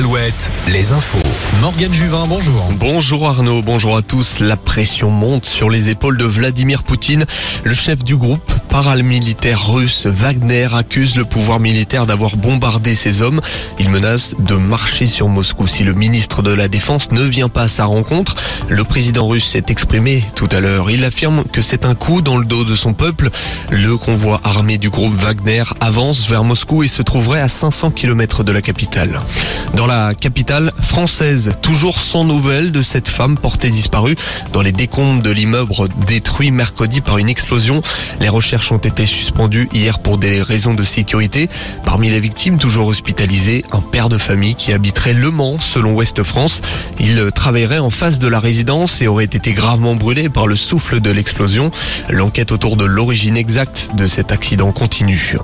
[0.00, 0.06] al
[0.68, 1.18] Les infos.
[1.62, 2.68] Morgane Juvin, bonjour.
[2.78, 4.40] Bonjour Arnaud, bonjour à tous.
[4.40, 7.24] La pression monte sur les épaules de Vladimir Poutine.
[7.64, 13.40] Le chef du groupe paramilitaire russe Wagner accuse le pouvoir militaire d'avoir bombardé ses hommes.
[13.78, 17.62] Il menace de marcher sur Moscou si le ministre de la Défense ne vient pas
[17.62, 18.34] à sa rencontre.
[18.68, 20.90] Le président russe s'est exprimé tout à l'heure.
[20.90, 23.30] Il affirme que c'est un coup dans le dos de son peuple.
[23.70, 28.44] Le convoi armé du groupe Wagner avance vers Moscou et se trouverait à 500 km
[28.44, 29.20] de la capitale.
[29.74, 34.16] Dans la capitale française, toujours sans nouvelles de cette femme portée disparue
[34.52, 35.72] dans les décombres de l'immeuble
[36.06, 37.82] détruit mercredi par une explosion.
[38.20, 41.48] Les recherches ont été suspendues hier pour des raisons de sécurité.
[41.84, 46.22] Parmi les victimes, toujours hospitalisées, un père de famille qui habiterait Le Mans, selon Ouest
[46.22, 46.60] France.
[46.98, 51.00] Il travaillerait en face de la résidence et aurait été gravement brûlé par le souffle
[51.00, 51.70] de l'explosion.
[52.08, 55.36] L'enquête autour de l'origine exacte de cet accident continue.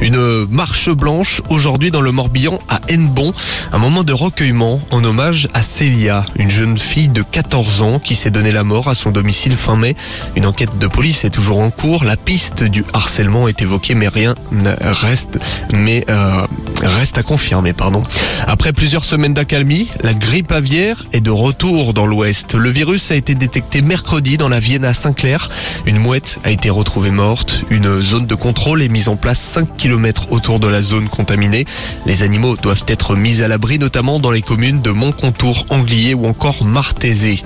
[0.00, 3.32] Une marche blanche aujourd'hui dans le Morbihan à Hennebon.
[3.72, 8.14] Un moment de recueillement en hommage à Célia, une jeune fille de 14 ans qui
[8.14, 9.96] s'est donné la mort à son domicile fin mai.
[10.36, 12.04] Une enquête de police est toujours en cours.
[12.04, 15.38] La piste du harcèlement est évoquée, mais rien ne reste,
[15.72, 16.46] mais euh,
[16.88, 18.02] reste à confirmer, pardon.
[18.46, 22.54] Après plusieurs semaines d'accalmie, la grippe aviaire est de retour dans l'Ouest.
[22.54, 25.50] Le virus a été détecté mercredi dans la Vienne Saint-Clair.
[25.86, 27.64] Une mouette a été retrouvée morte.
[27.70, 31.64] Une zone de contrôle est mise en place 5 km autour de la zone contaminée.
[32.06, 36.26] Les animaux doivent être mis à l'abri notamment dans les communes de Montcontour, Anglier ou
[36.26, 37.42] encore Martézé.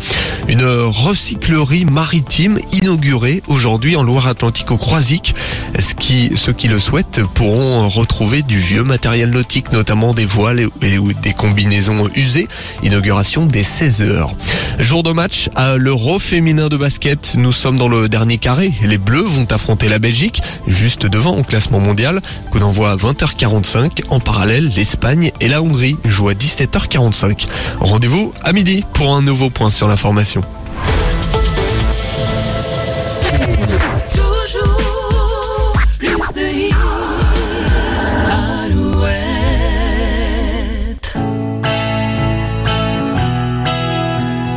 [0.49, 5.35] Une recyclerie maritime inaugurée aujourd'hui en Loire-Atlantique au Croisic.
[5.79, 9.24] Ce qui, ceux qui le souhaitent pourront retrouver du vieux matériel
[9.73, 12.49] notamment des voiles et, des combinaisons usées.
[12.83, 14.35] Inauguration dès 16 heures.
[14.79, 17.35] Jour de match à l'Euro féminin de basket.
[17.37, 18.73] Nous sommes dans le dernier carré.
[18.83, 22.21] Les Bleus vont affronter la Belgique, juste devant au classement mondial.
[22.51, 24.05] Coup d'envoi à 20h45.
[24.09, 27.47] En parallèle, l'Espagne et la Hongrie jouent à 17h45.
[27.81, 30.43] Rendez-vous à midi pour un nouveau point sur l'information.